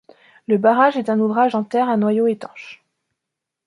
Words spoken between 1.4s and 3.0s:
en terre à noyau étanche.